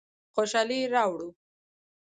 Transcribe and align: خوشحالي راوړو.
خوشحالي 0.33 0.79
راوړو. 0.93 1.29